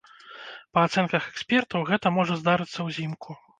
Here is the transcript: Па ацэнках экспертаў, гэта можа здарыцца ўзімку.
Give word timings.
Па 0.77 0.85
ацэнках 0.89 1.27
экспертаў, 1.33 1.85
гэта 1.91 2.15
можа 2.17 2.41
здарыцца 2.43 2.79
ўзімку. 2.91 3.41